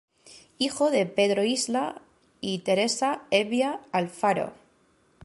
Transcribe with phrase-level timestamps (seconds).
[0.57, 2.01] Hijo de Pedro Isla
[2.39, 4.53] y Teresa Hevia Alfaro.